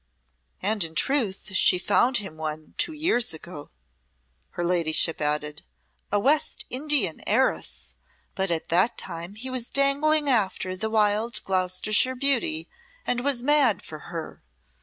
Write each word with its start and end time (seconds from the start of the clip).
"And 0.63 0.83
in 0.83 0.95
truth 0.95 1.51
she 1.53 1.77
found 1.77 2.17
him 2.17 2.35
one, 2.35 2.73
two 2.79 2.91
years 2.91 3.35
ago," 3.35 3.69
her 4.57 4.65
Ladyship 4.65 5.21
added, 5.21 5.63
"a 6.11 6.19
West 6.19 6.65
Indian 6.71 7.21
heiress, 7.27 7.93
but 8.33 8.49
at 8.49 8.69
that 8.69 8.97
time 8.97 9.35
he 9.35 9.51
was 9.51 9.69
dangling 9.69 10.27
after 10.27 10.75
the 10.75 10.89
wild 10.89 11.43
Gloucestershire 11.43 12.15
beauty 12.15 12.67
and 13.05 13.19
was 13.23 13.43
mad 13.43 13.83
for 13.83 13.99
her. 14.09 14.41